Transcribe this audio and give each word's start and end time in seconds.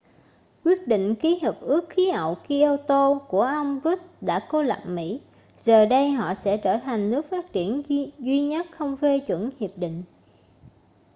quyết 0.63 0.87
định 0.87 1.15
ký 1.15 1.35
hiệp 1.41 1.53
ước 1.61 1.89
khí 1.89 2.09
hậu 2.09 2.35
kyoto 2.47 3.15
của 3.29 3.41
ông 3.41 3.81
rudd 3.83 4.01
đã 4.21 4.47
cô 4.49 4.61
lập 4.61 4.83
mỹ 4.85 5.21
giờ 5.57 5.85
đây 5.85 6.09
họ 6.11 6.33
sẽ 6.33 6.57
trở 6.57 6.77
thành 6.77 7.09
nước 7.09 7.25
phát 7.29 7.51
triển 7.53 7.81
duy 8.19 8.45
nhất 8.47 8.67
không 8.71 8.97
phê 8.97 9.19
chuẩn 9.27 9.49
hiệp 9.59 9.77
định 9.77 10.03